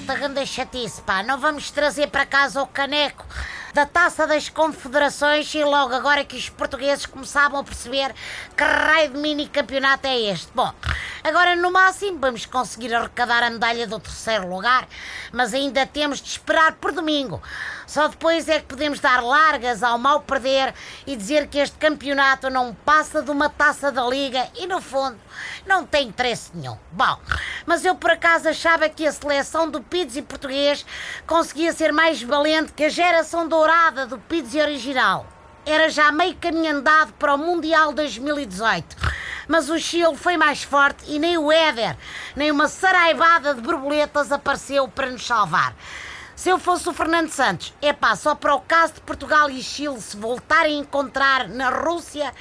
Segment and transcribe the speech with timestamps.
[0.00, 1.22] grande chatice, pá.
[1.22, 3.24] Não vamos trazer para casa o caneco
[3.72, 8.14] da Taça das Confederações e logo agora que os portugueses começavam a perceber
[8.56, 10.48] que raio de mini campeonato é este.
[10.54, 10.72] Bom,
[11.24, 14.86] agora no máximo vamos conseguir arrecadar a medalha do terceiro lugar,
[15.32, 17.42] mas ainda temos de esperar por domingo.
[17.86, 20.74] Só depois é que podemos dar largas ao mal perder
[21.06, 25.18] e dizer que este campeonato não passa de uma taça da liga e no fundo
[25.66, 26.78] não tem interesse nenhum.
[26.92, 27.18] Bom,
[27.66, 30.84] mas eu por acaso achava que a seleção do Pizzi português
[31.26, 35.26] conseguia ser mais valente que a geração dourada do Pizzi original.
[35.66, 38.96] Era já meio caminho andado para o Mundial 2018.
[39.48, 41.96] Mas o Chile foi mais forte e nem o Éder,
[42.34, 45.74] nem uma saraivada de borboletas apareceu para nos salvar.
[46.36, 49.62] Se eu fosse o Fernando Santos, é pá, só para o caso de Portugal e
[49.62, 52.34] Chile se voltarem a encontrar na Rússia,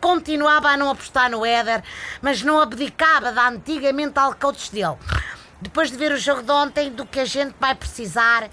[0.00, 1.82] continuava a não apostar no Éder,
[2.20, 4.96] mas não abdicava da antiga mental coach dele.
[5.60, 8.48] Depois de ver o jogo de ontem, do que a gente vai precisar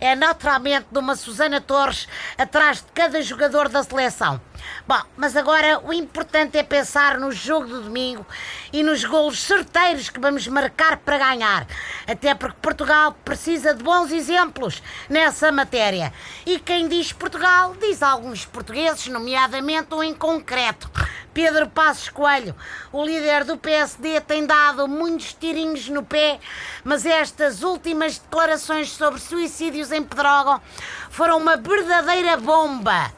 [0.00, 4.40] é naturalmente de uma Susana Torres atrás de cada jogador da seleção.
[4.88, 8.26] Bom, mas agora o importante é pensar no jogo do domingo
[8.72, 11.66] e nos golos certeiros que vamos marcar para ganhar.
[12.06, 16.12] Até porque Portugal precisa de bons exemplos nessa matéria.
[16.46, 20.90] E quem diz Portugal diz alguns portugueses, nomeadamente um em concreto.
[21.36, 22.54] Pedro Passos Coelho,
[22.90, 26.40] o líder do PSD, tem dado muitos tirinhos no pé,
[26.82, 30.62] mas estas últimas declarações sobre suicídios em Pedrógão
[31.10, 33.12] foram uma verdadeira bomba.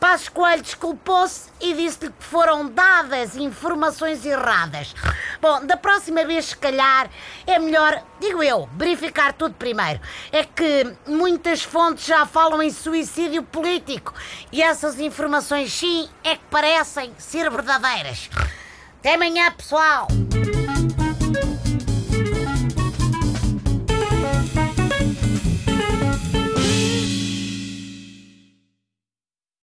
[0.00, 4.94] Passos Coelho desculpou-se e disse-lhe que foram dadas informações erradas.
[5.40, 7.10] Bom, da próxima vez, se calhar,
[7.46, 10.00] é melhor, digo eu, verificar tudo primeiro.
[10.30, 14.14] É que muitas fontes já falam em suicídio político
[14.52, 18.30] e essas informações, sim, é que parecem ser verdadeiras.
[19.00, 20.08] Até amanhã, pessoal!